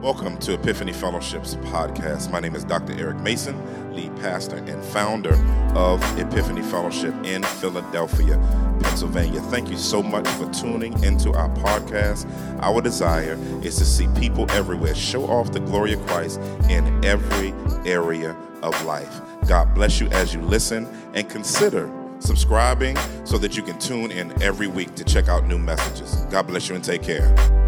[0.00, 2.30] Welcome to Epiphany Fellowship's podcast.
[2.30, 2.98] My name is Dr.
[2.98, 5.34] Eric Mason, lead pastor and founder
[5.76, 8.38] of Epiphany Fellowship in Philadelphia,
[8.80, 9.42] Pennsylvania.
[9.42, 12.26] Thank you so much for tuning into our podcast.
[12.62, 16.40] Our desire is to see people everywhere show off the glory of Christ
[16.70, 17.52] in every
[17.84, 19.20] area of life.
[19.46, 24.42] God bless you as you listen and consider subscribing so that you can tune in
[24.42, 26.24] every week to check out new messages.
[26.30, 27.59] God bless you and take care.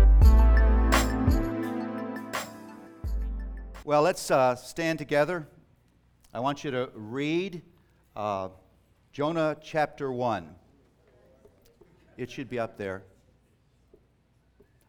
[3.85, 5.49] Well, let's uh, stand together.
[6.33, 7.63] I want you to read
[8.15, 8.51] uh,
[9.11, 10.55] Jonah chapter 1.
[12.17, 13.03] It should be up there.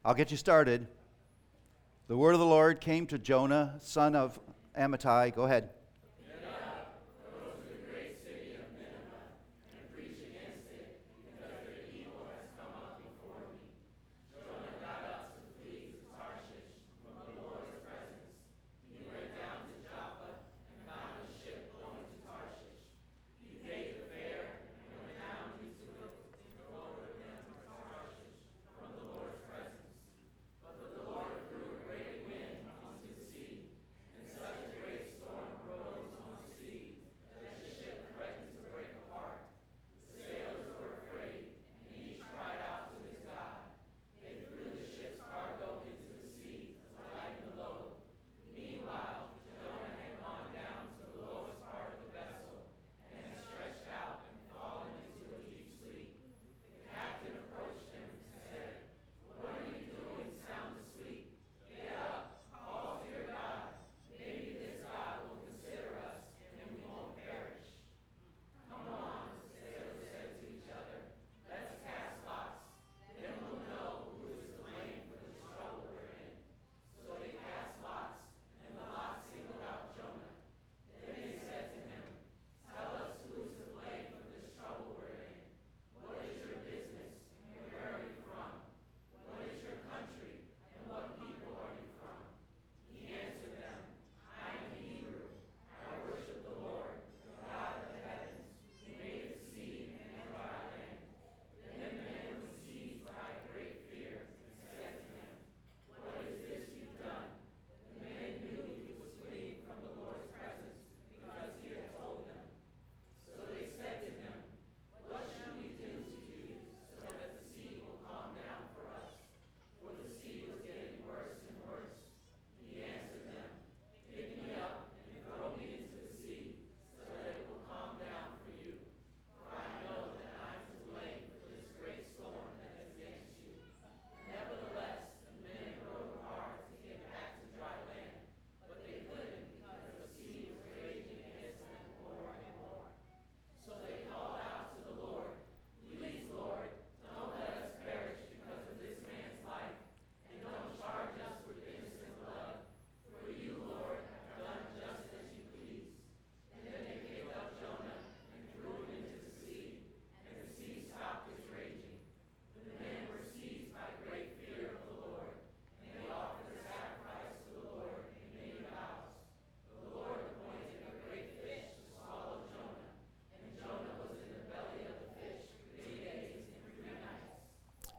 [0.06, 0.86] I'll get you started.
[2.08, 4.40] The word of the Lord came to Jonah, son of
[4.80, 5.34] Amittai.
[5.34, 5.70] Go ahead.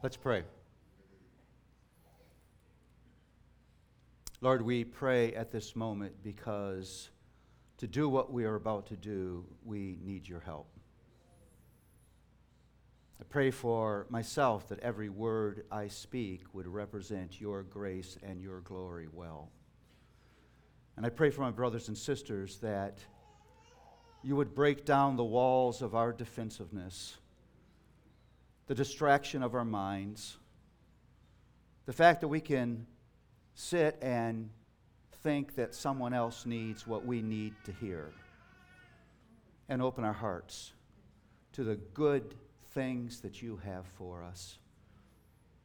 [0.05, 0.43] Let's pray.
[4.39, 7.09] Lord, we pray at this moment because
[7.79, 10.67] to do what we are about to do, we need your help.
[13.19, 18.61] I pray for myself that every word I speak would represent your grace and your
[18.61, 19.49] glory well.
[20.97, 22.99] And I pray for my brothers and sisters that
[24.21, 27.17] you would break down the walls of our defensiveness
[28.67, 30.37] the distraction of our minds,
[31.85, 32.85] the fact that we can
[33.53, 34.49] sit and
[35.23, 38.11] think that someone else needs what we need to hear,
[39.69, 40.73] and open our hearts
[41.53, 42.35] to the good
[42.73, 44.57] things that you have for us.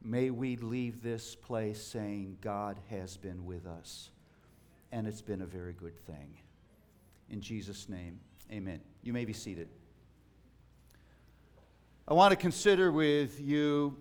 [0.03, 4.09] May we leave this place saying, God has been with us,
[4.91, 6.37] and it's been a very good thing.
[7.29, 8.19] In Jesus' name,
[8.51, 8.79] amen.
[9.03, 9.69] You may be seated.
[12.11, 13.95] I want to consider with you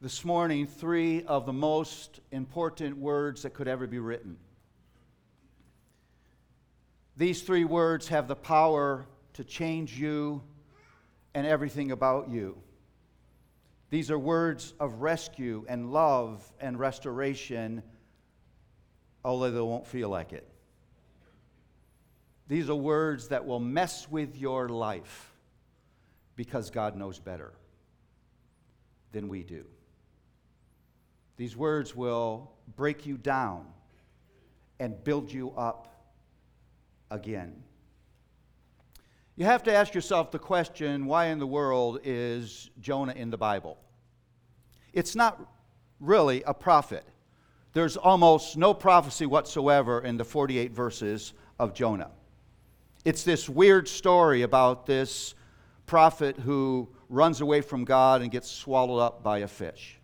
[0.00, 4.36] this morning three of the most important words that could ever be written.
[7.16, 10.42] These three words have the power to change you
[11.32, 12.58] and everything about you.
[13.88, 17.84] These are words of rescue and love and restoration
[19.24, 20.48] although they won't feel like it.
[22.48, 25.35] These are words that will mess with your life
[26.36, 27.52] because God knows better
[29.12, 29.64] than we do.
[31.36, 33.66] These words will break you down
[34.78, 35.94] and build you up
[37.10, 37.62] again.
[39.36, 43.36] You have to ask yourself the question why in the world is Jonah in the
[43.36, 43.76] Bible?
[44.92, 45.40] It's not
[46.00, 47.04] really a prophet.
[47.74, 52.10] There's almost no prophecy whatsoever in the 48 verses of Jonah.
[53.04, 55.34] It's this weird story about this
[55.86, 59.98] prophet who runs away from God and gets swallowed up by a fish.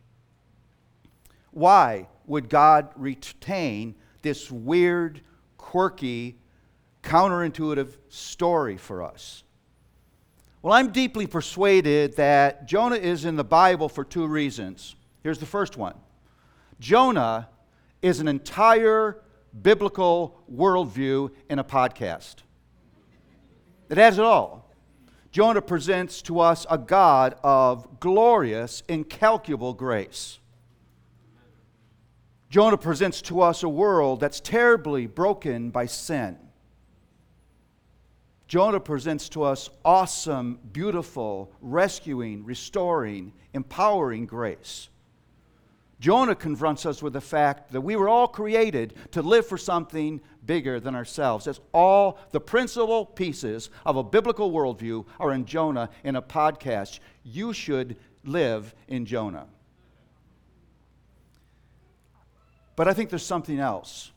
[1.51, 5.21] Why would God retain this weird,
[5.59, 6.39] quirky,
[7.03, 9.43] counterintuitive story for us?
[10.63, 14.95] Well, I'm deeply persuaded that Jonah is in the Bible for two reasons.
[15.23, 15.95] Here's the first one
[16.79, 17.49] Jonah
[18.01, 19.21] is an entire
[19.61, 22.37] biblical worldview in a podcast.
[23.91, 24.62] It has it all.
[25.33, 30.39] Jonah presents to us a God of glorious, incalculable grace.
[32.51, 36.37] Jonah presents to us a world that's terribly broken by sin.
[38.47, 44.91] Jonah presents to us awesome, beautiful, rescuing, restoring, empowering grace.
[46.03, 50.21] Jonah confronts us with the fact that we were all created to live for something
[50.45, 51.45] bigger than ourselves.
[51.45, 56.99] That's all the principal pieces of a biblical worldview are in Jonah in a podcast.
[57.23, 57.95] You should
[58.25, 59.47] live in Jonah.
[62.75, 64.11] But I think there's something else.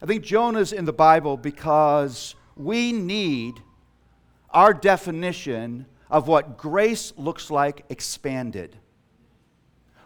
[0.00, 3.60] I think Jonah's in the Bible because we need
[4.48, 8.78] our definition of what grace looks like expanded.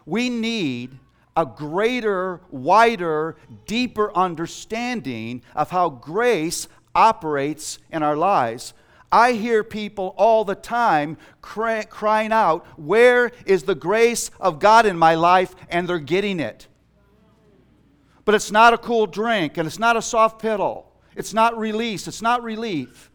[0.07, 0.97] We need
[1.35, 3.35] a greater, wider,
[3.67, 8.73] deeper understanding of how grace operates in our lives.
[9.11, 14.85] I hear people all the time cry, crying out, Where is the grace of God
[14.85, 15.55] in my life?
[15.69, 16.67] And they're getting it.
[18.25, 20.85] But it's not a cool drink, and it's not a soft pill.
[21.15, 23.11] It's not release, it's not relief.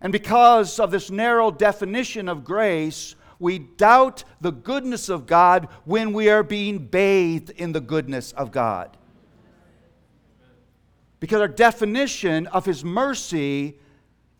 [0.00, 6.12] And because of this narrow definition of grace, we doubt the goodness of God when
[6.12, 8.96] we are being bathed in the goodness of God.
[11.20, 13.78] Because our definition of His mercy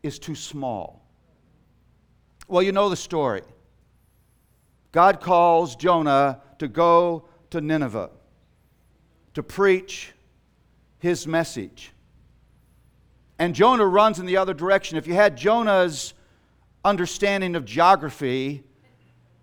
[0.02, 1.04] is too small.
[2.46, 3.42] Well, you know the story.
[4.92, 8.10] God calls Jonah to go to Nineveh
[9.34, 10.12] to preach
[10.98, 11.92] his message.
[13.38, 14.98] And Jonah runs in the other direction.
[14.98, 16.12] If you had Jonah's
[16.84, 18.64] understanding of geography,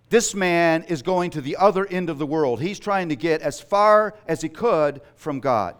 [0.10, 2.62] this man is going to the other end of the world.
[2.62, 5.75] He's trying to get as far as he could from God.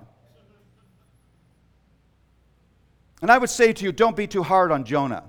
[3.22, 5.24] And I would say to you, don't be too hard on Jonah.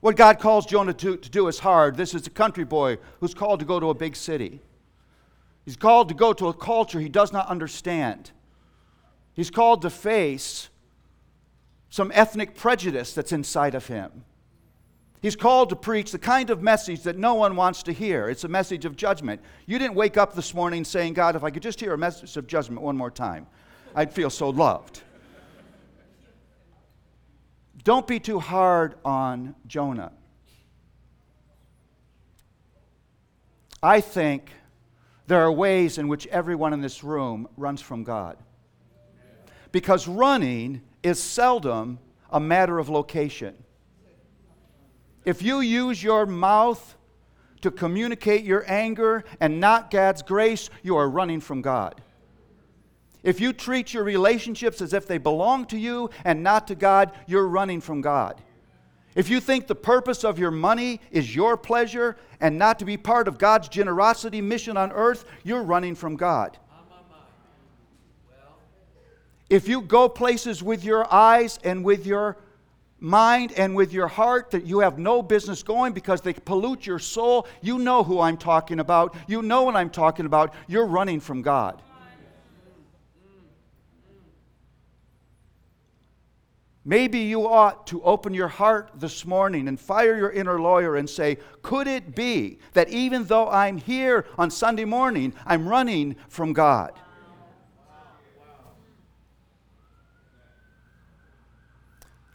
[0.00, 1.96] What God calls Jonah to, to do is hard.
[1.96, 4.60] This is a country boy who's called to go to a big city.
[5.64, 8.30] He's called to go to a culture he does not understand.
[9.34, 10.68] He's called to face
[11.90, 14.24] some ethnic prejudice that's inside of him.
[15.22, 18.28] He's called to preach the kind of message that no one wants to hear.
[18.30, 19.42] It's a message of judgment.
[19.66, 22.36] You didn't wake up this morning saying, God, if I could just hear a message
[22.38, 23.46] of judgment one more time,
[23.94, 25.02] I'd feel so loved.
[27.84, 30.12] Don't be too hard on Jonah.
[33.82, 34.50] I think
[35.26, 38.36] there are ways in which everyone in this room runs from God.
[39.70, 41.98] Because running is seldom
[42.30, 43.54] a matter of location.
[45.24, 46.96] If you use your mouth
[47.60, 52.00] to communicate your anger and not God's grace, you are running from God.
[53.22, 57.12] If you treat your relationships as if they belong to you and not to God,
[57.26, 58.42] you're running from God.
[59.14, 62.96] If you think the purpose of your money is your pleasure and not to be
[62.96, 66.56] part of God's generosity mission on earth, you're running from God.
[69.50, 72.38] If you go places with your eyes and with your
[73.00, 76.98] mind and with your heart that you have no business going because they pollute your
[76.98, 79.14] soul, you know who I'm talking about.
[79.26, 80.54] You know what I'm talking about.
[80.68, 81.82] You're running from God.
[86.84, 91.08] Maybe you ought to open your heart this morning and fire your inner lawyer and
[91.08, 96.54] say, Could it be that even though I'm here on Sunday morning, I'm running from
[96.54, 96.92] God?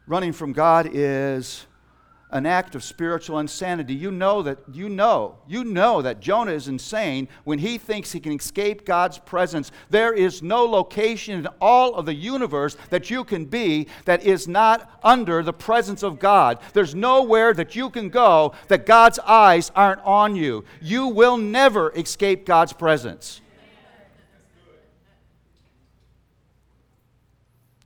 [0.08, 1.66] Running from God is
[2.32, 3.94] an act of spiritual insanity.
[3.94, 8.20] You know that you know, you know that Jonah is insane when he thinks he
[8.20, 9.72] can escape God's presence.
[9.90, 14.48] There is no location in all of the universe that you can be that is
[14.48, 16.60] not under the presence of God.
[16.74, 20.66] There's nowhere that you can go that God's eyes aren't on you.
[20.82, 23.42] You will never escape God's presence.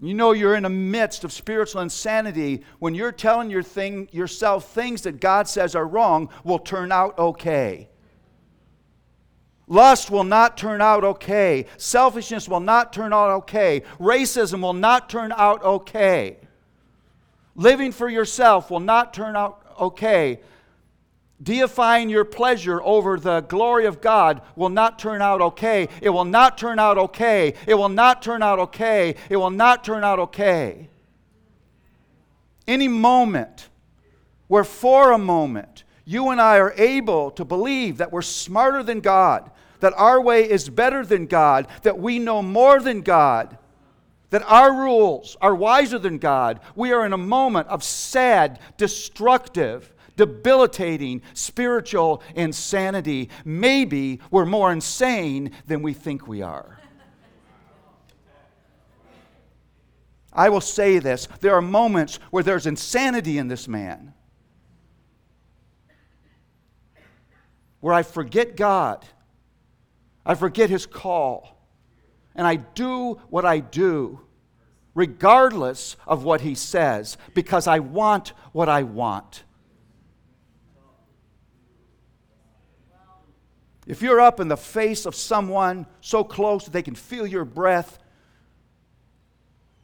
[0.02, 4.72] You know you're in the midst of spiritual insanity when you're telling your thing, yourself
[4.74, 7.90] things that God says are wrong will turn out okay.
[9.68, 11.66] Lust will not turn out okay.
[11.78, 13.84] Selfishness will not turn out okay.
[14.00, 16.38] Racism will not turn out okay.
[17.56, 20.40] Living for yourself will not turn out okay
[21.42, 25.88] deifying your pleasure over the glory of God will not turn out okay.
[26.02, 27.54] It will not turn out okay.
[27.66, 29.16] It will not turn out okay.
[29.30, 30.90] It will not turn out okay.
[32.68, 33.70] Any moment
[34.48, 39.00] where, for a moment, you and I are able to believe that we're smarter than
[39.00, 43.58] God, that our way is better than God, that we know more than God,
[44.32, 49.94] that our rules are wiser than God, we are in a moment of sad, destructive,
[50.20, 53.30] debilitating spiritual insanity.
[53.46, 56.78] Maybe we're more insane than we think we are.
[60.34, 64.14] I will say this there are moments where there's insanity in this man,
[67.80, 69.06] where I forget God,
[70.26, 71.66] I forget his call,
[72.36, 74.20] and I do what I do
[74.94, 79.46] regardless of what he says because I want what I want.
[83.90, 87.44] If you're up in the face of someone so close that they can feel your
[87.44, 87.98] breath,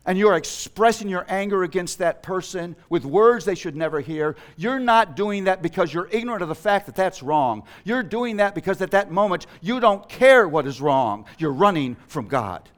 [0.06, 4.80] and you're expressing your anger against that person with words they should never hear, you're
[4.80, 7.64] not doing that because you're ignorant of the fact that that's wrong.
[7.84, 11.26] You're doing that because at that moment you don't care what is wrong.
[11.40, 12.70] You're running from God.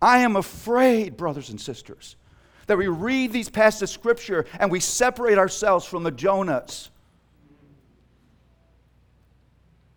[0.00, 2.16] I am afraid, brothers and sisters,
[2.66, 6.88] that we read these passages of Scripture and we separate ourselves from the Jonahs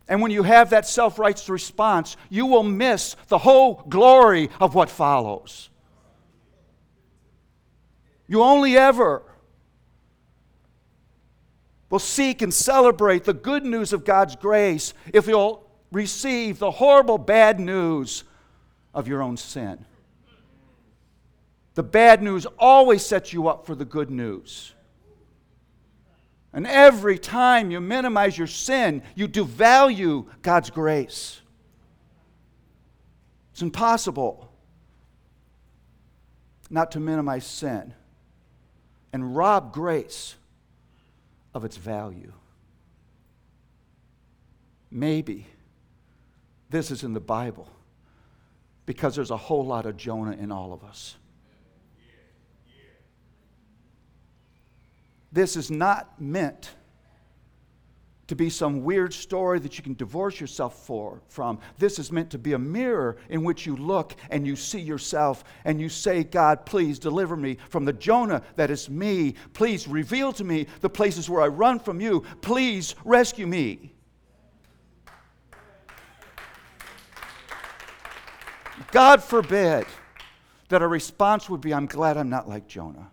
[0.07, 4.73] And when you have that self righteous response, you will miss the whole glory of
[4.73, 5.69] what follows.
[8.27, 9.23] You only ever
[11.89, 17.17] will seek and celebrate the good news of God's grace if you'll receive the horrible
[17.17, 18.23] bad news
[18.93, 19.85] of your own sin.
[21.75, 24.73] The bad news always sets you up for the good news.
[26.53, 31.41] And every time you minimize your sin, you devalue God's grace.
[33.51, 34.51] It's impossible
[36.69, 37.93] not to minimize sin
[39.13, 40.35] and rob grace
[41.53, 42.33] of its value.
[44.91, 45.47] Maybe
[46.69, 47.67] this is in the Bible
[48.85, 51.15] because there's a whole lot of Jonah in all of us.
[55.31, 56.71] This is not meant
[58.27, 61.59] to be some weird story that you can divorce yourself for, from.
[61.77, 65.45] This is meant to be a mirror in which you look and you see yourself
[65.63, 69.35] and you say, God, please deliver me from the Jonah that is me.
[69.53, 72.23] Please reveal to me the places where I run from you.
[72.41, 73.93] Please rescue me.
[78.91, 79.85] God forbid
[80.69, 83.09] that a response would be, I'm glad I'm not like Jonah.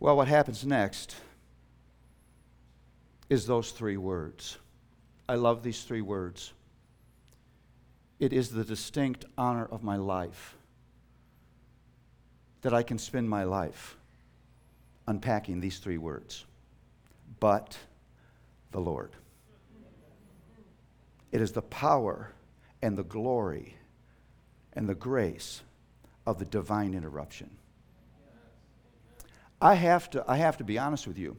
[0.00, 1.16] Well, what happens next
[3.28, 4.58] is those three words.
[5.28, 6.52] I love these three words.
[8.20, 10.56] It is the distinct honor of my life
[12.62, 13.96] that I can spend my life
[15.06, 16.44] unpacking these three words.
[17.40, 17.76] But
[18.72, 19.10] the Lord.
[21.30, 22.32] It is the power
[22.82, 23.74] and the glory
[24.72, 25.62] and the grace
[26.26, 27.57] of the divine interruption.
[29.60, 31.36] I have to, I have to be honest with you.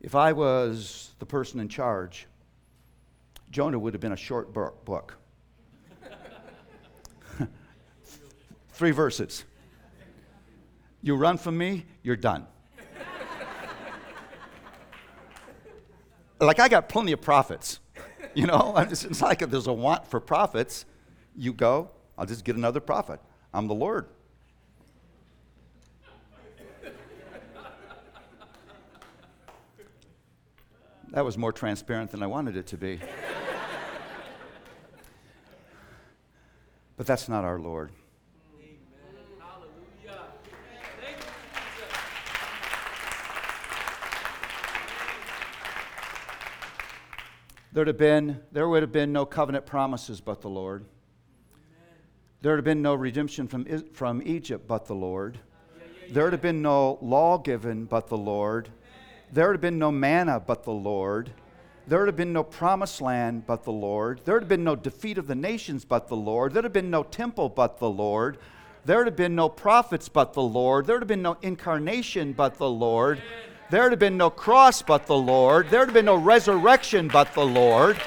[0.00, 2.26] If I was the person in charge,
[3.50, 5.16] Jonah would have been a short book.
[8.70, 9.44] Three verses.
[11.02, 12.46] You run from me, you're done.
[16.40, 17.80] like, I got plenty of prophets.
[18.34, 20.84] You know, it's like if there's a want for prophets,
[21.34, 23.20] you go, I'll just get another prophet.
[23.54, 24.06] I'm the Lord.
[31.10, 33.00] That was more transparent than I wanted it to be.
[36.96, 37.92] But that's not our Lord.
[47.72, 50.84] There'd have been, there would have been no covenant promises but the Lord.
[52.42, 55.38] There would have been no redemption from, from Egypt but the Lord.
[56.10, 58.70] There would have been no law given but the Lord.
[59.32, 61.30] There have been no manna but the Lord.
[61.86, 64.20] There would have been no promised land but the Lord.
[64.24, 66.52] There would have been no defeat of the nations but the Lord.
[66.52, 68.38] There would have been no temple but the Lord.
[68.84, 70.86] There would have been no prophets but the Lord.
[70.86, 73.22] There would have been no incarnation but the Lord.
[73.70, 75.68] There would have been no cross but the Lord.
[75.68, 78.00] There have been no resurrection but the Lord.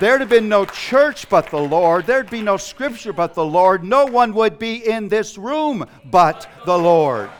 [0.00, 2.06] There'd have been no church but the Lord.
[2.06, 3.82] There'd be no scripture but the Lord.
[3.82, 7.30] No one would be in this room but the Lord.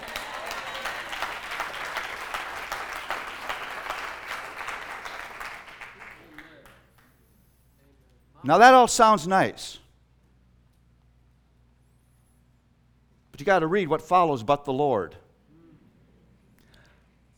[8.42, 9.78] Now, that all sounds nice.
[13.30, 15.16] But you got to read what follows but the Lord.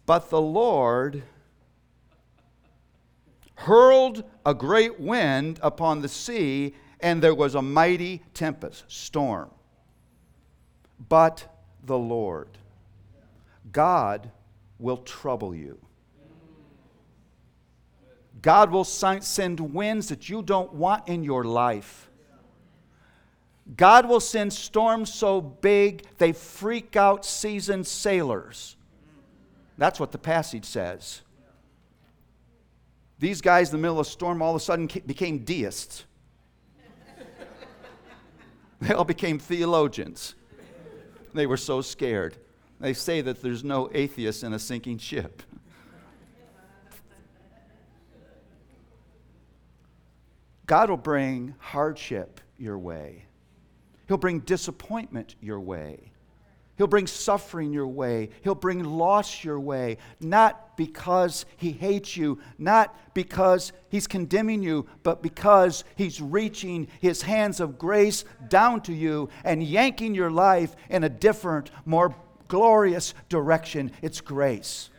[0.07, 1.23] But the Lord
[3.55, 9.51] hurled a great wind upon the sea, and there was a mighty tempest, storm.
[11.09, 11.47] But
[11.85, 12.49] the Lord,
[13.71, 14.31] God
[14.79, 15.79] will trouble you.
[18.43, 22.11] God will send winds that you don't want in your life.
[23.77, 28.77] God will send storms so big they freak out seasoned sailors.
[29.79, 31.23] That's what the passage says.
[33.19, 36.05] These guys in the middle of a storm all of a sudden became deists.
[38.81, 40.35] they all became theologians.
[41.35, 42.39] They were so scared.
[42.81, 45.43] They say that there's no atheists in a sinking ship.
[50.71, 53.25] God will bring hardship your way.
[54.07, 56.13] He'll bring disappointment your way.
[56.79, 58.31] He'll bring suffering your way.
[58.43, 64.87] He'll bring loss your way, not because he hates you, not because he's condemning you,
[65.03, 70.77] but because he's reaching his hands of grace down to you and yanking your life
[70.89, 72.15] in a different, more
[72.47, 73.91] glorious direction.
[74.03, 74.90] It's grace.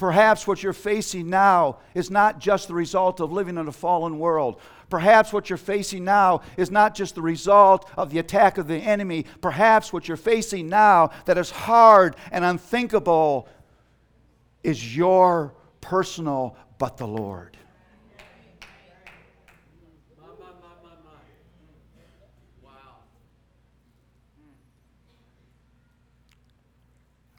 [0.00, 4.18] Perhaps what you're facing now is not just the result of living in a fallen
[4.18, 4.58] world.
[4.88, 8.78] Perhaps what you're facing now is not just the result of the attack of the
[8.78, 9.26] enemy.
[9.42, 13.46] Perhaps what you're facing now that is hard and unthinkable
[14.64, 17.58] is your personal but the Lord.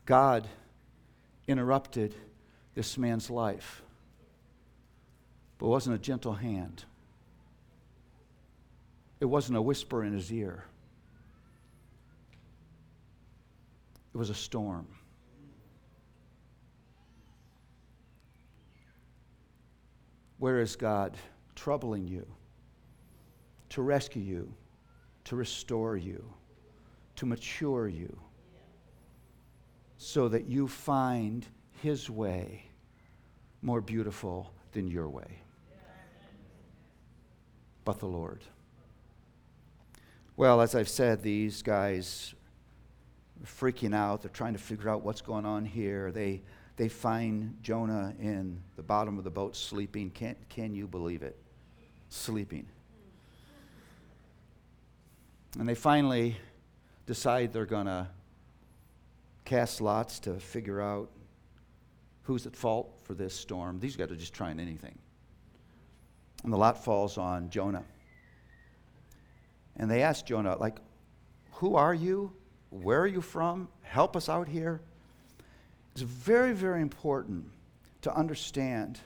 [0.05, 0.47] God
[1.47, 2.13] interrupted
[2.75, 3.81] this man's life,
[5.57, 6.85] but it wasn't a gentle hand.
[9.19, 10.65] It wasn't a whisper in his ear,
[14.13, 14.87] it was a storm.
[20.39, 21.15] Where is God
[21.53, 22.25] troubling you,
[23.69, 24.51] to rescue you,
[25.25, 26.23] to restore you,
[27.17, 28.17] to mature you,
[29.99, 31.45] so that you find
[31.81, 32.65] His way
[33.61, 35.39] more beautiful than your way?
[37.83, 38.41] But the Lord.
[40.37, 42.33] Well, as I've said, these guys
[43.41, 44.21] are freaking out.
[44.21, 46.11] They're trying to figure out what's going on here.
[46.11, 46.41] They,
[46.77, 50.11] they find Jonah in the bottom of the boat sleeping.
[50.11, 51.35] Can, can you believe it?
[52.09, 52.67] Sleeping.
[55.59, 56.37] And they finally
[57.07, 58.07] decide they're going to
[59.45, 61.09] cast lots to figure out
[62.23, 63.79] who's at fault for this storm.
[63.79, 64.97] These guys are just trying anything.
[66.43, 67.83] And the lot falls on Jonah.
[69.77, 70.79] And they ask Jonah, like,
[71.53, 72.33] who are you?
[72.69, 73.67] Where are you from?
[73.83, 74.81] Help us out here.
[75.93, 77.45] It's very, very important
[78.01, 78.99] to understand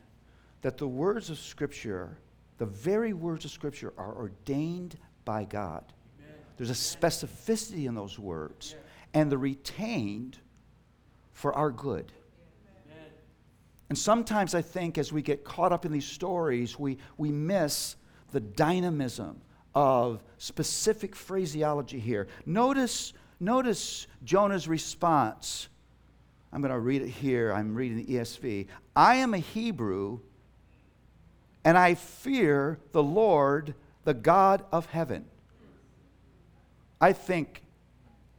[0.61, 2.17] that the words of Scripture,
[2.57, 5.83] the very words of Scripture, are ordained by God.
[6.19, 6.35] Amen.
[6.57, 8.75] There's a specificity in those words,
[9.13, 10.37] and they're retained
[11.33, 12.11] for our good.
[13.89, 17.95] And sometimes I think as we get caught up in these stories, we, we miss
[18.31, 19.41] the dynamism
[19.75, 22.27] of specific phraseology here.
[22.45, 25.67] Notice, notice Jonah's response.
[26.51, 27.51] I'm going to read it here.
[27.51, 28.67] I'm reading the ESV.
[28.95, 30.19] I am a Hebrew,
[31.63, 35.25] and I fear the Lord, the God of heaven.
[37.01, 37.61] I think,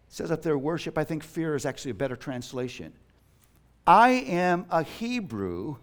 [0.08, 2.94] says that their worship, I think fear is actually a better translation.
[3.86, 5.76] I am a Hebrew.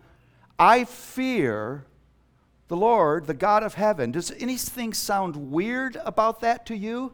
[0.59, 1.85] I fear
[2.67, 4.11] the Lord, the God of heaven.
[4.11, 7.13] Does anything sound weird about that to you?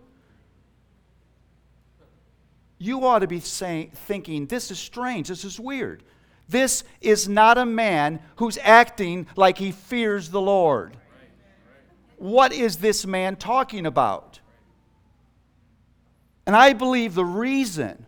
[2.78, 6.04] You ought to be saying, thinking, this is strange, this is weird.
[6.47, 10.95] This is not a man who's acting like he fears the Lord.
[12.17, 14.39] What is this man talking about?
[16.47, 18.08] And I believe the reason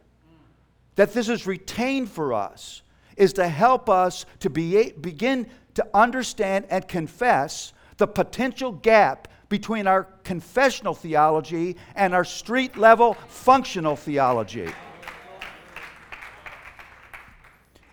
[0.96, 2.82] that this is retained for us
[3.18, 9.86] is to help us to be, begin to understand and confess the potential gap between
[9.86, 14.70] our confessional theology and our street level functional theology.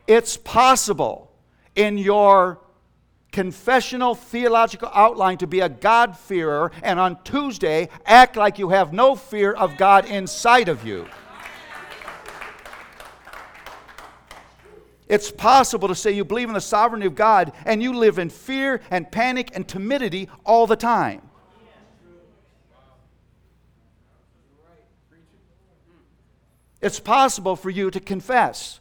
[0.07, 1.31] It's possible
[1.75, 2.61] in your
[3.31, 9.15] confessional theological outline to be a God-fearer and on Tuesday act like you have no
[9.15, 11.07] fear of God inside of you.
[15.09, 18.29] It's possible to say you believe in the sovereignty of God and you live in
[18.29, 21.23] fear and panic and timidity all the time.
[26.81, 28.81] It's possible for you to confess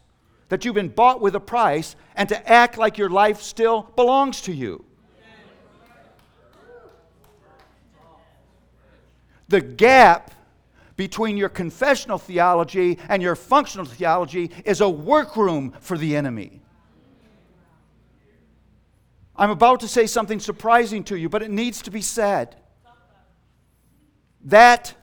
[0.49, 4.41] that you've been bought with a price and to act like your life still belongs
[4.41, 4.83] to you.
[9.47, 10.31] The gap
[10.97, 16.59] between your confessional theology and your functional theology is a workroom for the enemy.
[19.35, 22.55] I'm about to say something surprising to you, but it needs to be said.
[24.45, 24.95] That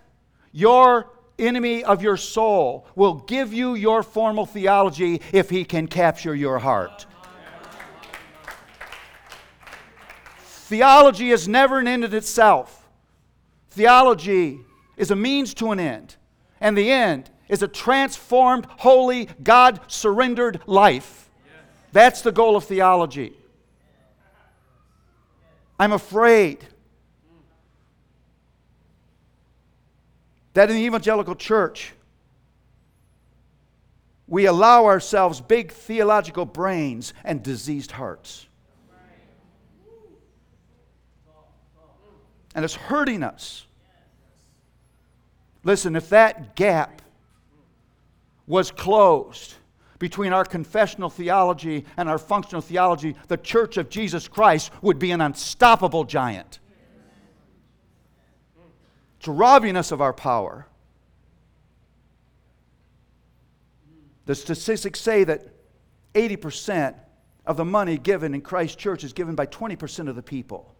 [0.50, 6.34] your enemy of your soul will give you your formal theology if he can capture
[6.34, 7.06] your heart.
[10.38, 12.88] Theology is never an end in itself.
[13.70, 14.60] Theology
[14.96, 16.16] is a means to an end,
[16.60, 21.28] and the end is a transformed, holy, God surrendered life.
[21.92, 23.34] That's the goal of theology.
[25.78, 26.64] I'm afraid
[30.54, 31.92] that in the evangelical church,
[34.26, 38.46] we allow ourselves big theological brains and diseased hearts.
[42.54, 43.66] And it's hurting us.
[45.64, 47.02] Listen, if that gap
[48.46, 49.54] was closed
[49.98, 55.10] between our confessional theology and our functional theology, the church of Jesus Christ would be
[55.10, 56.58] an unstoppable giant.
[59.18, 60.66] It's robbing us of our power.
[64.26, 65.48] The statistics say that
[66.12, 66.94] 80%
[67.46, 70.73] of the money given in Christ's church is given by 20% of the people.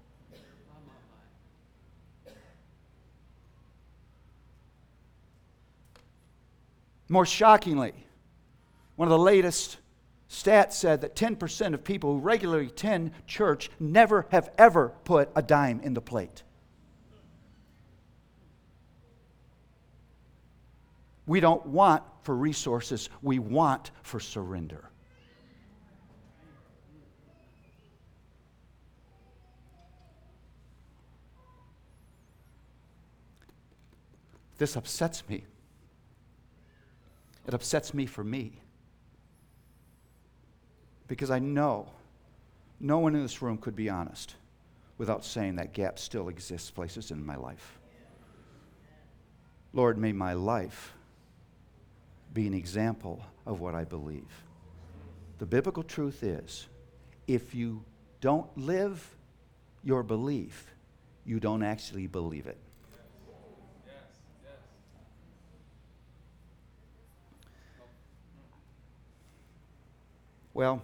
[7.15, 7.93] More shockingly,
[8.97, 9.77] one of the latest
[10.29, 15.41] stats said that 10% of people who regularly attend church never have ever put a
[15.41, 16.43] dime in the plate.
[21.25, 24.91] We don't want for resources, we want for surrender.
[34.59, 35.45] This upsets me.
[37.47, 38.61] It upsets me for me.
[41.07, 41.89] Because I know
[42.81, 44.37] no one in this room could be honest
[44.97, 47.79] without saying that gap still exists places in my life.
[49.73, 50.95] Lord, may my life
[52.33, 54.45] be an example of what I believe.
[55.39, 56.69] The biblical truth is
[57.27, 57.85] if you
[58.21, 59.15] don't live
[59.83, 60.75] your belief,
[61.25, 62.59] you don't actually believe it.
[70.55, 70.83] Well,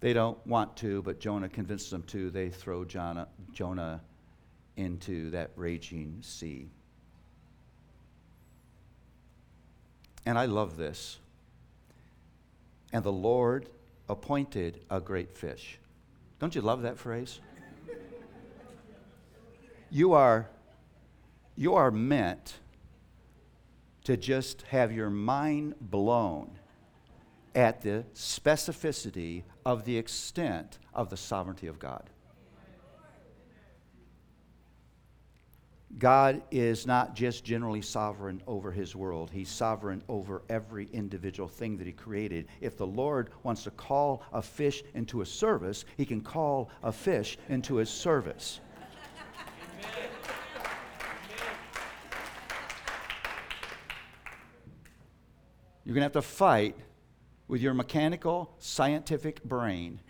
[0.00, 2.30] they don't want to, but Jonah convinces them to.
[2.30, 4.02] They throw Jonah, Jonah
[4.76, 6.68] into that raging sea.
[10.26, 11.18] And I love this.
[12.92, 13.70] And the Lord
[14.08, 15.78] appointed a great fish.
[16.38, 17.40] Don't you love that phrase?
[19.90, 20.48] you are
[21.58, 22.58] you are meant
[24.04, 26.50] to just have your mind blown
[27.56, 32.10] at the specificity of the extent of the sovereignty of God.
[35.98, 41.78] God is not just generally sovereign over his world, he's sovereign over every individual thing
[41.78, 42.48] that he created.
[42.60, 46.92] If the Lord wants to call a fish into a service, he can call a
[46.92, 48.60] fish into his service.
[55.86, 56.76] You're going to have to fight
[57.48, 60.00] with your mechanical, scientific brain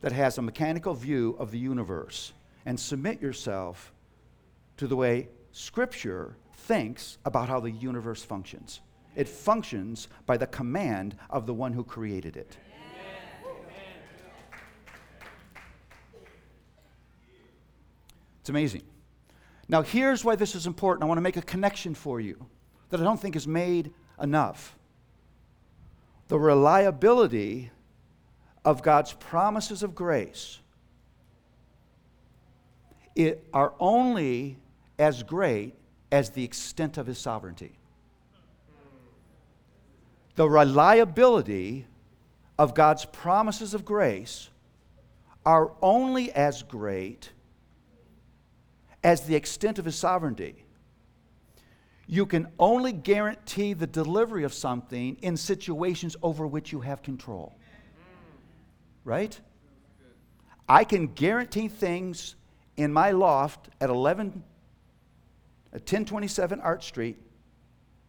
[0.00, 2.32] that has a mechanical view of the universe
[2.66, 3.92] and submit yourself
[4.76, 8.80] to the way Scripture thinks about how the universe functions.
[9.16, 12.56] It functions by the command of the one who created it.
[18.40, 18.82] It's amazing.
[19.68, 21.04] Now, here's why this is important.
[21.04, 22.46] I want to make a connection for you
[22.88, 24.76] that I don't think is made enough.
[26.30, 27.72] The reliability
[28.64, 30.60] of God's promises of grace
[33.16, 34.56] it, are only
[34.96, 35.74] as great
[36.12, 37.72] as the extent of his sovereignty.
[40.36, 41.86] The reliability
[42.56, 44.50] of God's promises of grace
[45.44, 47.32] are only as great
[49.02, 50.64] as the extent of his sovereignty.
[52.12, 57.56] You can only guarantee the delivery of something in situations over which you have control.
[59.04, 59.38] Right?
[60.68, 62.34] I can guarantee things
[62.76, 64.42] in my loft at 11
[65.72, 67.16] at 1027 Arch Street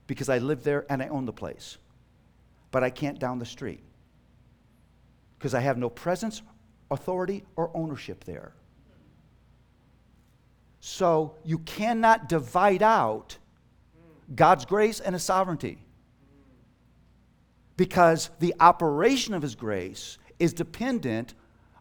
[0.08, 1.78] because I live there and I own the place.
[2.72, 3.84] But I can't down the street
[5.38, 6.42] because I have no presence,
[6.90, 8.56] authority, or ownership there.
[10.80, 13.38] So you cannot divide out
[14.34, 15.80] God's grace and His sovereignty
[17.78, 21.34] because the operation of His grace is dependent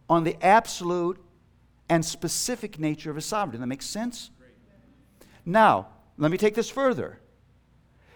[0.09, 1.23] on the absolute
[1.89, 3.59] and specific nature of His sovereignty.
[3.59, 4.31] That makes sense?
[5.45, 7.19] Now, let me take this further.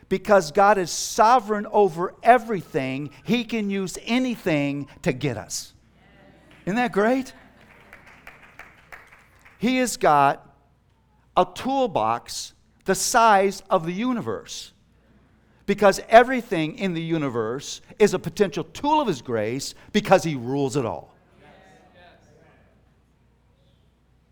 [0.09, 5.73] Because God is sovereign over everything, He can use anything to get us.
[6.65, 7.33] Isn't that great?
[9.59, 10.57] He has got
[11.37, 12.54] a toolbox
[12.85, 14.71] the size of the universe.
[15.65, 20.75] Because everything in the universe is a potential tool of His grace because He rules
[20.77, 21.11] it all.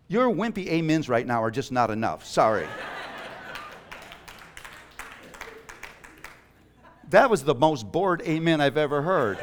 [0.06, 2.24] Your wimpy amens right now are just not enough.
[2.24, 2.66] Sorry.
[7.10, 9.38] that was the most bored amen I've ever heard.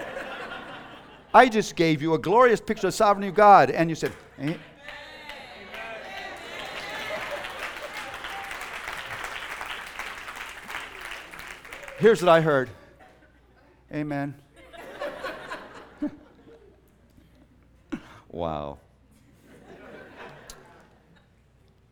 [1.33, 4.53] I just gave you a glorious picture of sovereignty of God, and you said, eh?
[12.01, 12.67] Here's what I heard
[13.93, 14.33] Amen.
[18.31, 18.79] wow.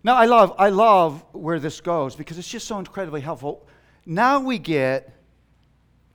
[0.04, 3.67] Now I love I love where this goes because it's just so incredibly helpful.
[4.04, 5.13] Now we get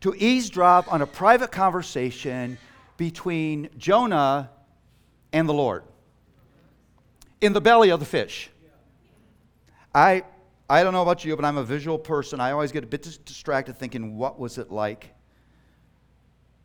[0.01, 2.59] to eavesdrop on a private conversation
[2.97, 4.51] between Jonah
[5.33, 5.85] and the Lord
[7.41, 8.51] in the belly of the fish.
[9.95, 10.25] I
[10.69, 12.41] I don't know about you, but I'm a visual person.
[12.41, 15.13] I always get a bit distracted thinking, what was it like?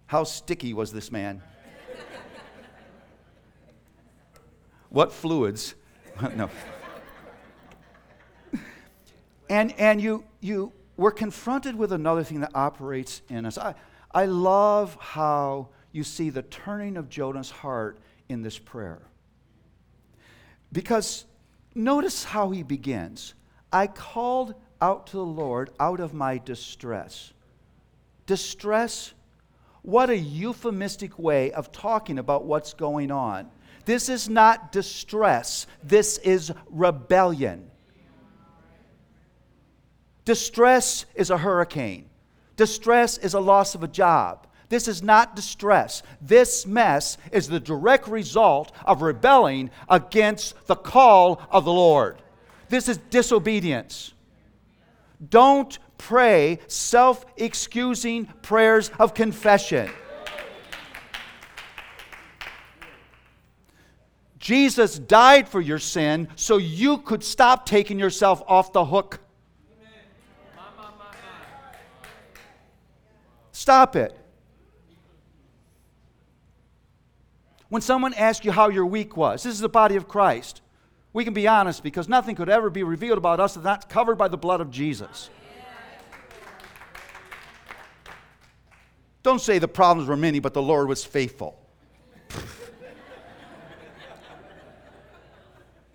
[0.05, 1.41] How sticky was this man?
[4.89, 5.75] what fluids?
[6.35, 6.49] no.
[9.49, 13.57] and and you, you were confronted with another thing that operates in us.
[13.57, 13.75] I,
[14.11, 19.01] I love how you see the turning of Jonah's heart in this prayer.
[20.71, 21.25] Because
[21.75, 23.33] notice how he begins.
[23.71, 27.33] I called out to the Lord out of my distress.
[28.25, 29.13] Distress?
[29.81, 33.49] What a euphemistic way of talking about what's going on.
[33.85, 37.71] This is not distress, this is rebellion.
[40.25, 42.07] Distress is a hurricane,
[42.55, 44.45] distress is a loss of a job.
[44.67, 46.03] This is not distress.
[46.21, 52.21] This mess is the direct result of rebelling against the call of the Lord.
[52.69, 54.13] This is disobedience.
[55.27, 59.89] Don't pray self excusing prayers of confession.
[64.37, 69.19] Jesus died for your sin so you could stop taking yourself off the hook.
[73.51, 74.17] Stop it.
[77.67, 80.61] When someone asks you how your week was, this is the body of Christ.
[81.19, 84.29] We can be honest because nothing could ever be revealed about us that's covered by
[84.29, 85.29] the blood of Jesus.
[89.21, 91.59] Don't say the problems were many, but the Lord was faithful.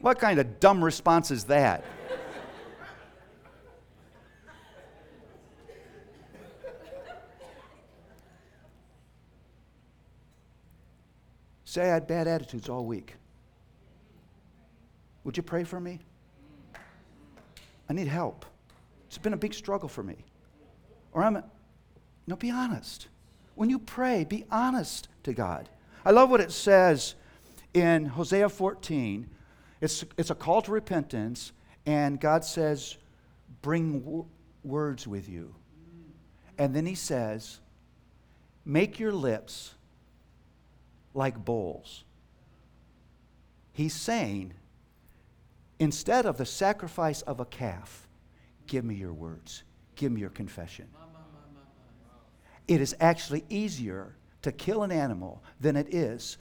[0.01, 1.83] what kind of dumb response is that?
[11.65, 13.15] Say I had bad attitudes all week.
[15.25, 16.01] Would you pray for me?
[17.89, 18.47] I need help.
[19.07, 20.17] It's been a big struggle for me.
[21.13, 21.45] Or I'm, a,
[22.27, 23.09] know, be honest.
[23.55, 25.69] When you pray, be honest to God.
[26.05, 27.15] I love what it says
[27.73, 29.29] in Hosea 14,
[29.81, 31.53] it's, it's a call to repentance,
[31.87, 32.97] and God says,
[33.63, 34.27] Bring w-
[34.63, 35.55] words with you.
[36.57, 37.61] And then he says,
[38.65, 39.75] Make your lips
[41.15, 42.05] like bowls.
[43.73, 44.55] He's saying,
[45.79, 48.09] instead of the sacrifice of a calf,
[48.67, 49.65] give me your words,
[49.97, 50.89] give me your confession.
[52.67, 56.39] It is actually easier to kill an animal than it is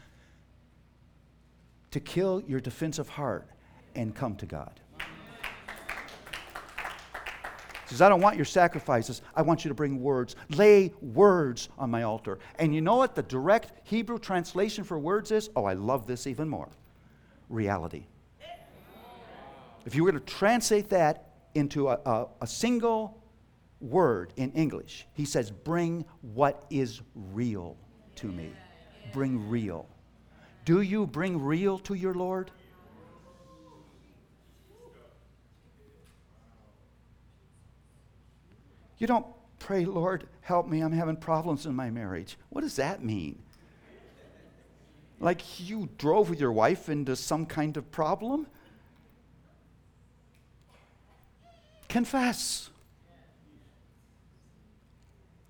[1.92, 3.48] to kill your defensive heart
[3.96, 4.80] and come to God.
[7.84, 9.22] He says, I don't want your sacrifices.
[9.36, 10.36] I want you to bring words.
[10.50, 12.40] Lay words on my altar.
[12.58, 15.50] And you know what the direct Hebrew translation for words is?
[15.56, 16.70] Oh, I love this even more
[17.50, 18.06] reality.
[19.86, 23.22] If you were to translate that into a, a, a single
[23.82, 27.78] word in English, he says, Bring what is real
[28.16, 28.52] to me.
[29.12, 29.88] Bring real.
[30.66, 32.52] Do you bring real to your Lord?
[38.98, 39.26] You don't
[39.60, 42.38] pray, Lord, help me, I'm having problems in my marriage.
[42.50, 43.42] What does that mean?
[45.20, 48.48] Like you drove with your wife into some kind of problem?
[51.94, 52.72] Confess.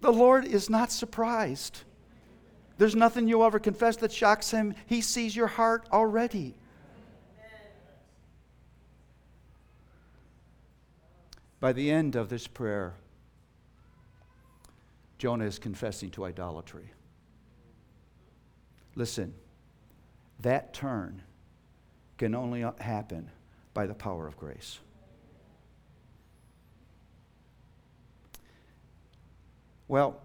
[0.02, 1.84] The Lord is not surprised.
[2.78, 4.76] There's nothing you'll ever confess that shocks him.
[4.86, 6.54] He sees your heart already.
[11.62, 12.96] By the end of this prayer,
[15.20, 16.92] Jonah is confessing to idolatry.
[18.96, 19.34] Listen,
[20.42, 21.22] that turn
[22.18, 23.32] can only happen
[23.74, 24.80] by the power of grace.
[29.94, 30.18] Well,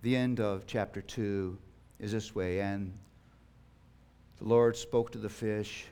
[0.00, 1.58] the end of chapter 2
[2.00, 2.96] is this way and
[4.38, 5.84] the Lord spoke to the fish,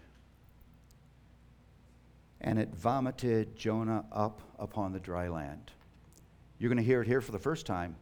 [2.40, 5.70] and it vomited Jonah up upon the dry land.
[6.58, 7.94] You're going to hear it here for the first time,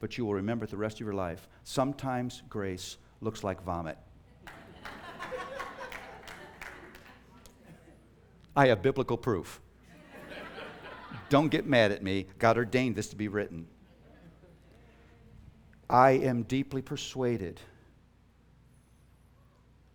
[0.00, 1.48] but you will remember it the rest of your life.
[1.64, 3.96] Sometimes grace looks like vomit.
[8.54, 9.62] I have biblical proof.
[11.30, 12.26] Don't get mad at me.
[12.38, 13.68] God ordained this to be written.
[15.88, 17.60] I am deeply persuaded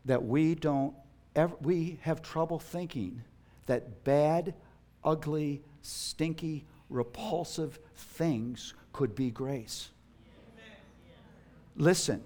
[0.06, 0.96] that we don't
[1.36, 3.22] ever, we have trouble thinking
[3.66, 4.54] that bad,
[5.04, 9.90] ugly, stinky, repulsive things could be grace.
[11.76, 12.24] Listen,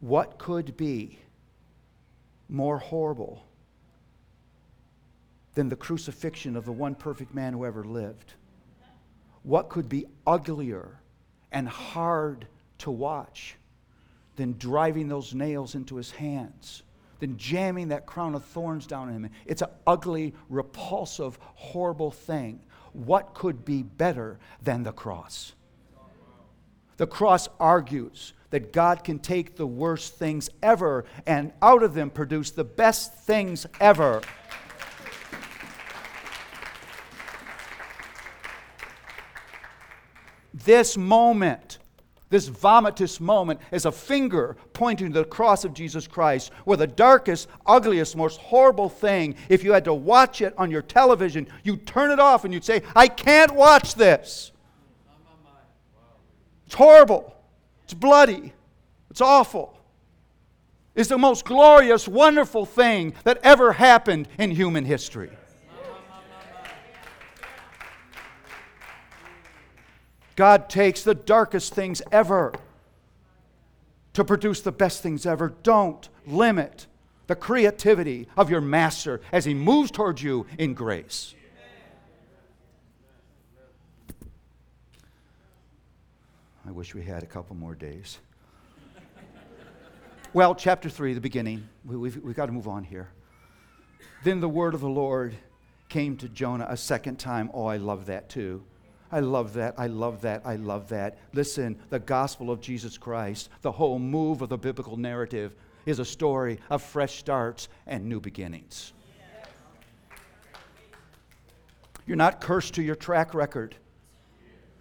[0.00, 1.18] what could be
[2.50, 3.45] more horrible
[5.56, 8.34] than the crucifixion of the one perfect man who ever lived?
[9.42, 11.00] What could be uglier
[11.50, 12.46] and hard
[12.78, 13.56] to watch
[14.36, 16.84] than driving those nails into his hands?
[17.18, 19.30] Than jamming that crown of thorns down on him.
[19.46, 22.60] It's an ugly, repulsive, horrible thing
[22.92, 25.52] what could be better than the cross?
[26.96, 32.10] The cross argues that God can take the worst things ever and out of them
[32.10, 34.22] produce the best things ever.
[40.66, 41.78] This moment
[42.28, 46.86] this vomitous moment is a finger pointing to the cross of Jesus Christ, where the
[46.86, 51.86] darkest, ugliest, most horrible thing, if you had to watch it on your television, you'd
[51.86, 54.50] turn it off and you'd say, I can't watch this.
[56.66, 57.32] It's horrible.
[57.84, 58.52] It's bloody.
[59.08, 59.78] It's awful.
[60.96, 65.30] It's the most glorious, wonderful thing that ever happened in human history.
[70.36, 72.52] God takes the darkest things ever
[74.12, 75.54] to produce the best things ever.
[75.62, 76.86] Don't limit
[77.26, 81.34] the creativity of your master as he moves towards you in grace.
[86.66, 88.18] I wish we had a couple more days.
[90.32, 91.68] well, chapter 3, the beginning.
[91.84, 93.08] We, we've, we've got to move on here.
[94.24, 95.34] Then the word of the Lord
[95.88, 97.50] came to Jonah a second time.
[97.54, 98.64] Oh, I love that too.
[99.10, 99.74] I love that.
[99.78, 100.42] I love that.
[100.44, 101.18] I love that.
[101.32, 105.54] Listen, the gospel of Jesus Christ, the whole move of the biblical narrative,
[105.86, 108.92] is a story of fresh starts and new beginnings.
[112.06, 113.74] You're not cursed to your track record.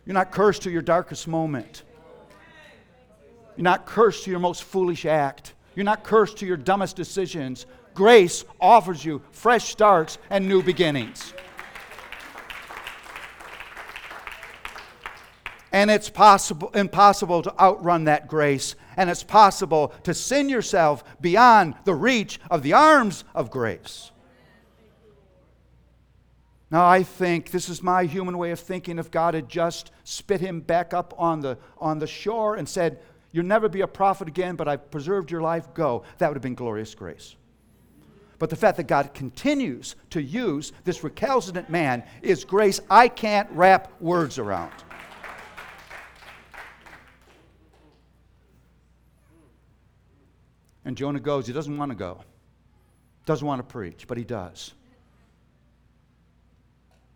[0.06, 1.84] You're not cursed to your darkest moment.
[3.56, 5.54] You're not cursed to your most foolish act.
[5.76, 7.66] You're not cursed to your dumbest decisions.
[7.94, 11.34] Grace offers you fresh starts and new beginnings.
[15.76, 21.76] And it's possible, impossible to outrun that grace and it's possible to sin yourself beyond
[21.84, 24.10] the reach of the arms of grace.
[26.72, 28.98] Now, I think this is my human way of thinking.
[28.98, 33.00] If God had just spit him back up on the, on the shore and said,
[33.34, 36.42] You'll never be a prophet again, but I've preserved your life, go, that would have
[36.42, 37.36] been glorious grace.
[38.40, 43.50] But the fact that God continues to use this recalcitrant man is grace I can't
[43.52, 44.72] wrap words around.
[50.86, 51.48] And Jonah goes.
[51.48, 52.22] He doesn't want to go,
[53.26, 54.74] doesn't want to preach, but he does.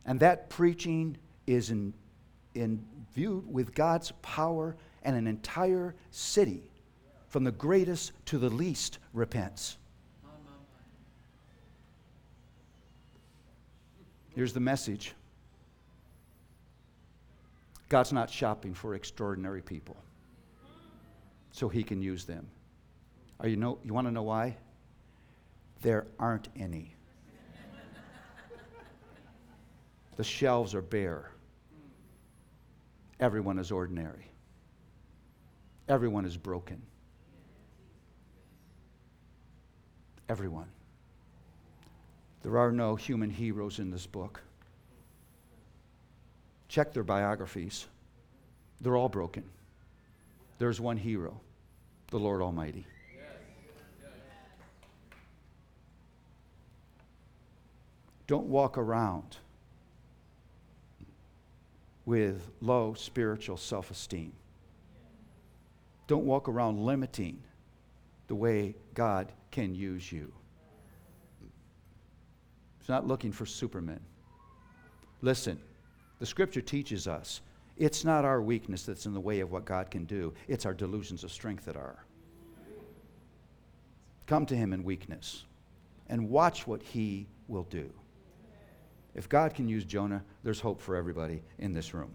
[0.06, 1.94] And that preaching is in,
[2.56, 2.84] in
[3.48, 6.72] with God's power, and an entire city,
[7.28, 9.78] from the greatest to the least, repents.
[14.36, 15.14] Here's the message
[17.90, 19.98] God's not shopping for extraordinary people
[21.52, 22.48] so he can use them.
[23.40, 24.58] Are you, know, you want to know why?
[25.82, 26.94] There aren't any.
[30.18, 31.32] the shelves are bare.
[33.20, 34.26] Everyone is ordinary.
[35.88, 36.82] Everyone is broken.
[40.28, 40.68] Everyone.
[42.44, 44.42] There are no human heroes in this book.
[46.68, 47.88] Check their biographies.
[48.82, 49.44] They're all broken.
[50.60, 51.40] There's one hero,
[52.12, 52.86] the Lord Almighty.
[58.30, 59.38] Don't walk around
[62.06, 64.34] with low spiritual self esteem.
[66.06, 67.42] Don't walk around limiting
[68.28, 70.32] the way God can use you.
[72.78, 74.00] He's not looking for supermen.
[75.24, 75.60] Listen,
[76.20, 77.42] the scripture teaches us
[77.78, 80.76] it's not our weakness that's in the way of what God can do, it's our
[80.76, 82.06] delusions of strength that are.
[84.28, 85.46] Come to Him in weakness
[86.10, 87.90] and watch what He will do.
[89.16, 92.12] If God can use Jonah, there's hope for everybody in this room.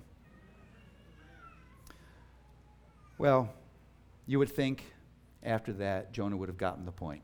[3.19, 3.53] Well,
[4.27, 4.85] you would think
[5.43, 7.23] after that Jonah would have gotten the point.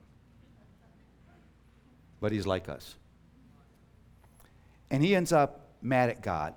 [2.21, 2.97] But he's like us.
[4.91, 6.55] And he ends up mad at God.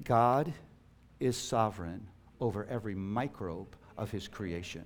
[0.05, 0.55] God
[1.19, 2.07] is sovereign
[2.41, 4.85] over every microbe of his creation.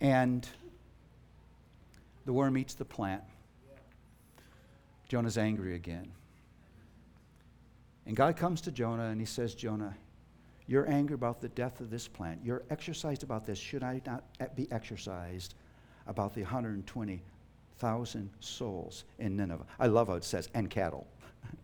[0.00, 0.46] And
[2.24, 3.22] the worm eats the plant.
[5.08, 6.10] Jonah's angry again.
[8.06, 9.96] And God comes to Jonah and he says, Jonah,
[10.68, 12.40] you're angry about the death of this plant.
[12.44, 13.58] You're exercised about this.
[13.58, 14.24] Should I not
[14.56, 15.54] be exercised
[16.06, 19.66] about the 120,000 souls in Nineveh?
[19.78, 21.06] I love how it says, and cattle.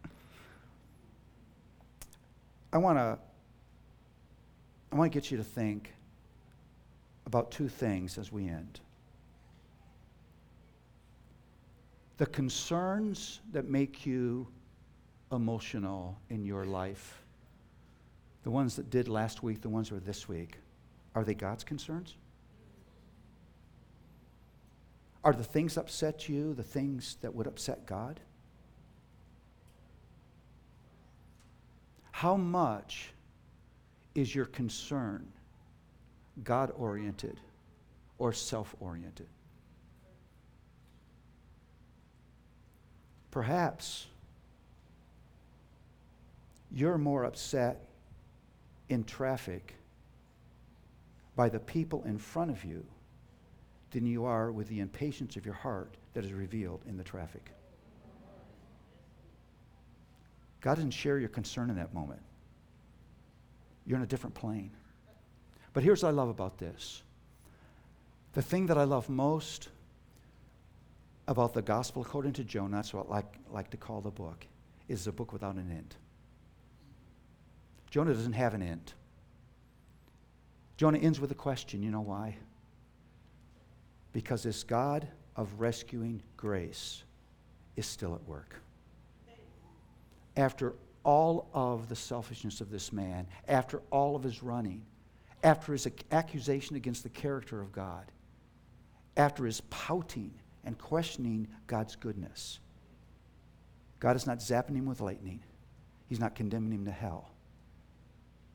[2.73, 3.19] I want to
[4.93, 5.95] I want to get you to think
[7.25, 8.81] about two things as we end.
[12.23, 14.47] The concerns that make you
[15.33, 17.21] emotional in your life,
[18.45, 20.59] the ones that did last week, the ones that were this week,
[21.17, 22.15] are they God's concerns?
[25.25, 28.21] Are the things upset you the things that would upset God?
[32.13, 33.11] How much
[34.15, 35.27] is your concern
[36.45, 37.41] God oriented
[38.19, 39.27] or self oriented?
[43.33, 44.07] Perhaps
[46.71, 47.89] you're more upset
[48.89, 49.75] in traffic
[51.35, 52.85] by the people in front of you
[53.91, 57.51] than you are with the impatience of your heart that is revealed in the traffic.
[60.61, 62.21] God doesn't share your concern in that moment.
[63.87, 64.71] You're in a different plane.
[65.73, 67.03] But here's what I love about this
[68.35, 69.71] the thing that I love most
[71.33, 74.47] about the gospel according to Jonah, that's what I like, like to call the book,
[74.89, 75.97] is a book without an end.
[77.91, 78.93] Jonah doesn't have an end.
[80.77, 81.83] Jonah ends with a question.
[81.83, 82.37] You know why?
[84.13, 87.03] Because this God of rescuing grace
[87.77, 88.55] is still at work.
[90.37, 94.83] After all of the selfishness of this man, after all of his running,
[95.43, 98.05] after his accusation against the character of God,
[99.17, 100.33] after his pouting
[100.65, 102.61] and questioning God's goodness,
[104.01, 105.43] God is not zapping him with lightning.
[106.09, 107.31] He's not condemning him to hell.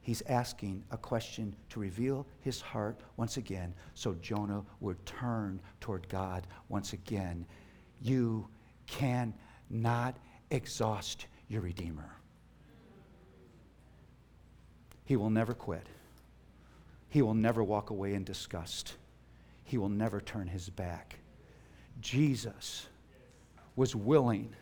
[0.02, 6.08] He's asking a question to reveal his heart once again so Jonah would turn toward
[6.08, 7.46] God once again.
[8.02, 8.48] You
[8.86, 10.16] cannot
[10.50, 12.10] exhaust your Redeemer.
[15.04, 15.88] He will never quit.
[17.10, 18.96] He will never walk away in disgust.
[19.64, 21.20] He will never turn his back.
[22.02, 22.88] Jesus
[23.76, 24.54] was willing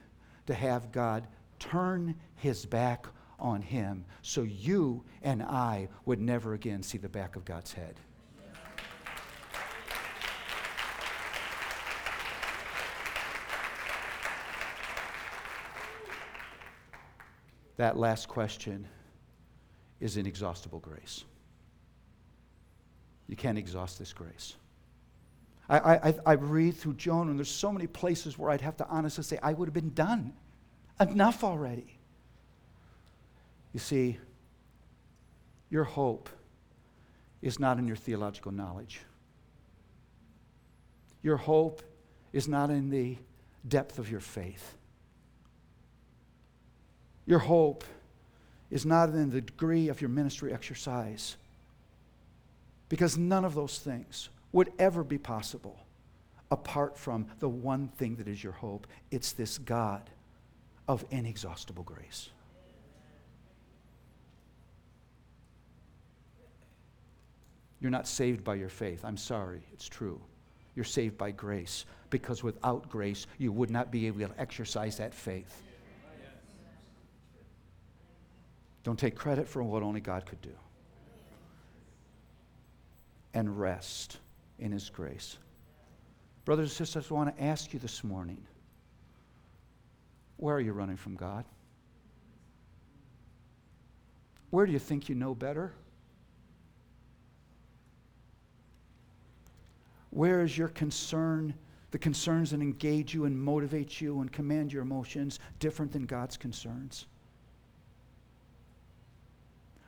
[0.48, 1.28] to have God
[1.60, 3.08] turn his back
[3.40, 8.00] on him so you and I would never again see the back of God's head.
[17.78, 18.88] That last question
[20.00, 21.26] is inexhaustible grace.
[23.28, 24.56] You can't exhaust this grace.
[25.68, 28.88] I, I, I read through Jonah, and there's so many places where I'd have to
[28.88, 30.34] honestly say, I would have been done.
[31.00, 31.98] Enough already.
[33.74, 34.20] You see,
[35.70, 36.30] your hope
[37.42, 39.02] is not in your theological knowledge.
[41.24, 41.82] Your hope
[42.32, 43.18] is not in the
[43.68, 44.76] depth of your faith.
[47.26, 47.84] Your hope
[48.70, 51.38] is not in the degree of your ministry exercise.
[52.88, 55.78] Because none of those things would ever be possible
[56.50, 60.10] apart from the one thing that is your hope it's this God
[60.88, 62.30] of inexhaustible grace.
[67.82, 69.04] You're not saved by your faith.
[69.04, 70.22] I'm sorry, it's true.
[70.74, 75.14] You're saved by grace because without grace, you would not be able to exercise that
[75.14, 75.64] faith.
[78.86, 80.56] Don't take credit for what only God could do.
[83.34, 84.20] And rest
[84.60, 85.38] in His grace.
[86.46, 88.42] Brothers and sisters, I want to ask you this morning
[90.38, 91.46] where are you running from God?
[94.50, 95.74] Where do you think you know better?
[100.12, 101.54] Where is your concern,
[101.92, 106.38] the concerns that engage you and motivate you and command your emotions, different than God's
[106.38, 107.08] concerns?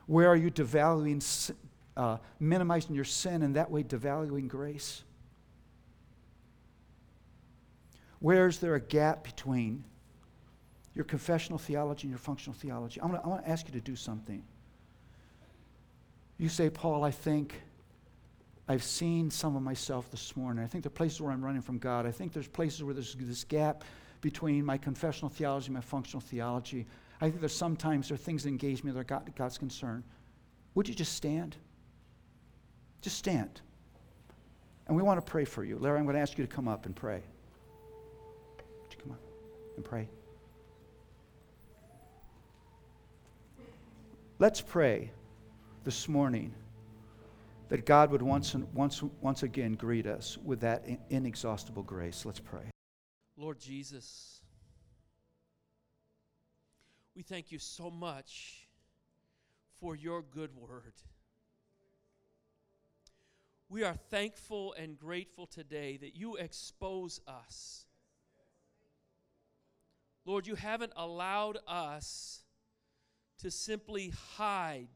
[0.05, 1.51] Where are you devaluing,
[1.98, 5.04] uh, minimizing your sin and that way devaluing grace?
[8.20, 9.84] Where is there a gap between
[10.93, 13.02] your confessional theology and your functional theology?
[13.02, 14.43] I want to ask you to do something.
[16.38, 17.62] You say, Paul, I think
[18.68, 20.64] I've seen some of myself this morning.
[20.64, 22.06] I think there are places where I'm running from God.
[22.06, 23.84] I think there's places where there's this gap
[24.22, 26.86] between my confessional theology and my functional theology.
[27.22, 30.04] I think there's sometimes there are things that engage me that are God's concern.
[30.76, 31.56] Would you just stand?
[33.08, 33.62] Just stand.
[34.86, 35.78] And we want to pray for you.
[35.80, 37.24] Larry, I'm going to ask you to come up and pray.
[38.58, 39.22] Would you come up
[39.78, 40.10] and pray?
[44.39, 45.10] Let's pray
[45.86, 46.53] this morning
[47.70, 52.26] that God would once, once, once again greet us with that inexhaustible grace.
[52.26, 52.70] Let's pray.
[53.38, 54.41] Lord Jesus,
[57.16, 58.68] we thank you so much
[59.80, 60.91] for your good word.
[63.70, 67.86] We are thankful and grateful today that you expose us.
[70.26, 72.41] Lord, you haven't allowed us
[73.39, 74.89] to simply hide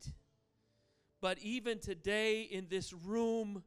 [1.21, 3.63] but even today in this room,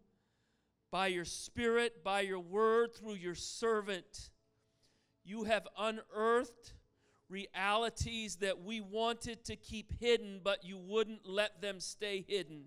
[0.91, 4.31] by your Spirit, by your word, through your servant,
[5.25, 6.73] you have unearthed,
[7.29, 12.65] realities that we wanted to keep hidden, but you wouldn't let them stay hidden.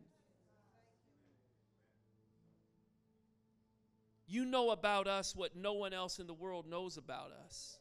[4.28, 7.80] You know about us what no one else in the world knows about us.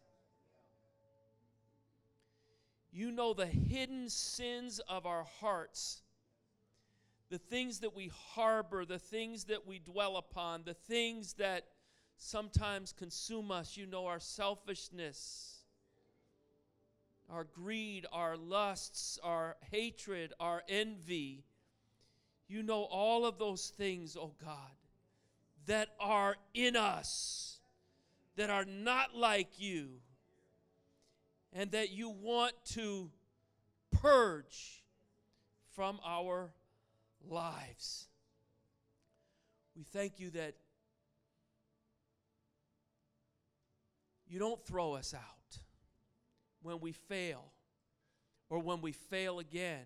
[2.92, 6.02] You know the hidden sins of our hearts,
[7.30, 11.64] the things that we harbor, the things that we dwell upon, the things that
[12.16, 13.76] sometimes consume us.
[13.76, 15.64] You know our selfishness,
[17.28, 21.44] our greed, our lusts, our hatred, our envy.
[22.46, 24.85] You know all of those things, oh God
[25.66, 27.58] that are in us,
[28.36, 29.88] that are not like you,
[31.52, 33.10] and that you want to
[33.90, 34.82] purge
[35.74, 36.52] from our
[37.28, 38.06] lives.
[39.76, 40.54] We thank you that
[44.28, 45.58] you don't throw us out
[46.62, 47.44] when we fail,
[48.48, 49.84] or when we fail again,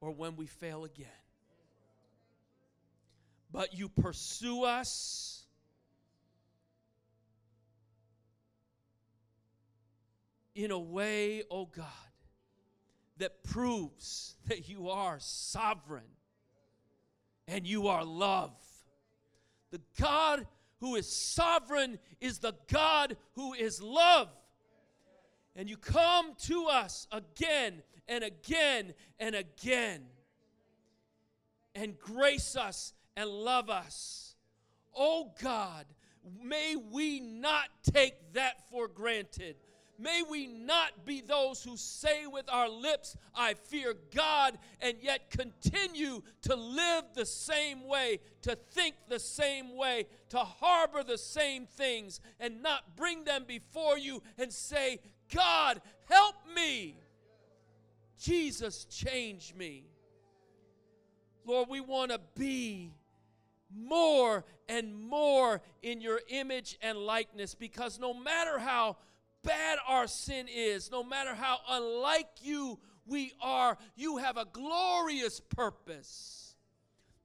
[0.00, 1.21] or when we fail again
[3.52, 5.44] but you pursue us.
[10.54, 11.86] In a way, oh God,
[13.18, 16.02] that proves that you are sovereign
[17.48, 18.52] and you are love.
[19.70, 20.46] The God
[20.80, 24.28] who is sovereign is the God who is love.
[25.56, 30.02] And you come to us again and again and again
[31.74, 34.34] and grace us and love us.
[34.96, 35.86] Oh God,
[36.42, 39.56] may we not take that for granted.
[39.98, 45.30] May we not be those who say with our lips, I fear God, and yet
[45.30, 51.66] continue to live the same way, to think the same way, to harbor the same
[51.66, 54.98] things, and not bring them before you and say,
[55.32, 56.96] God, help me.
[58.18, 59.84] Jesus, change me.
[61.44, 62.92] Lord, we want to be
[63.76, 68.96] more and more in your image and likeness because no matter how
[69.42, 75.40] bad our sin is, no matter how unlike you we are, you have a glorious
[75.40, 76.56] purpose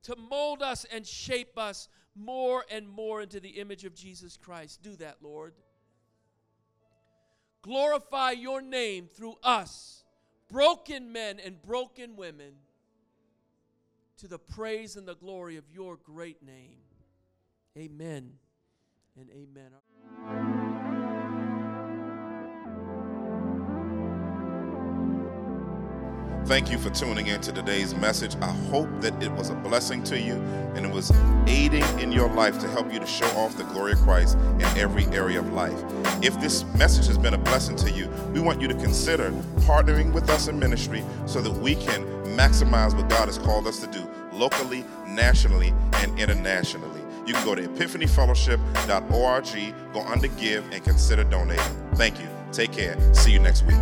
[0.04, 4.82] to mold us and shape us more and more into the image of Jesus Christ.
[4.82, 5.54] Do that, Lord.
[7.62, 10.04] Glorify your name through us,
[10.50, 12.54] broken men and broken women
[14.18, 16.78] to the praise and the glory of your great name.
[17.78, 18.34] Amen
[19.20, 20.67] and amen.
[26.48, 28.38] Thank you for tuning in to today's message.
[28.38, 30.36] I hope that it was a blessing to you
[30.76, 31.12] and it was
[31.46, 34.64] aiding in your life to help you to show off the glory of Christ in
[34.78, 35.78] every area of life.
[36.24, 39.30] If this message has been a blessing to you, we want you to consider
[39.66, 42.06] partnering with us in ministry so that we can
[42.38, 47.02] maximize what God has called us to do locally, nationally, and internationally.
[47.26, 51.92] You can go to epiphanyfellowship.org, go under give, and consider donating.
[51.96, 52.30] Thank you.
[52.54, 52.98] Take care.
[53.14, 53.76] See you next week.